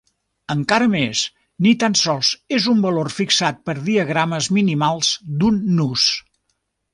Encara 0.51 0.85
més, 0.93 1.19
ni 1.65 1.73
tan 1.83 1.95
sols 1.99 2.31
és 2.59 2.65
un 2.73 2.81
valor 2.85 3.11
fixat 3.17 3.61
per 3.69 3.77
diagrames 3.91 4.49
minimals 4.59 5.13
d'un 5.43 5.61
nus. 5.83 6.09